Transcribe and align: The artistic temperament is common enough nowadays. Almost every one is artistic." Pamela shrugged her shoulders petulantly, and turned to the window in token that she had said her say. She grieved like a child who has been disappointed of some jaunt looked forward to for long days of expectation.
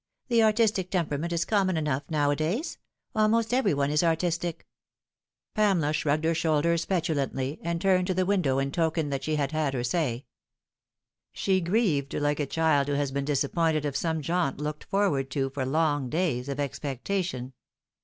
The 0.29 0.41
artistic 0.41 0.89
temperament 0.89 1.31
is 1.31 1.45
common 1.45 1.77
enough 1.77 2.09
nowadays. 2.09 2.79
Almost 3.13 3.53
every 3.53 3.75
one 3.75 3.91
is 3.91 4.01
artistic." 4.03 4.65
Pamela 5.53 5.93
shrugged 5.93 6.23
her 6.25 6.33
shoulders 6.33 6.85
petulantly, 6.87 7.59
and 7.61 7.79
turned 7.79 8.07
to 8.07 8.15
the 8.15 8.25
window 8.25 8.57
in 8.57 8.71
token 8.71 9.11
that 9.11 9.23
she 9.23 9.35
had 9.35 9.51
said 9.51 9.75
her 9.75 9.83
say. 9.83 10.25
She 11.33 11.61
grieved 11.61 12.15
like 12.15 12.39
a 12.39 12.47
child 12.47 12.87
who 12.87 12.95
has 12.95 13.11
been 13.11 13.25
disappointed 13.25 13.85
of 13.85 13.95
some 13.95 14.23
jaunt 14.23 14.57
looked 14.57 14.85
forward 14.85 15.29
to 15.29 15.51
for 15.51 15.67
long 15.67 16.09
days 16.09 16.49
of 16.49 16.59
expectation. 16.59 17.53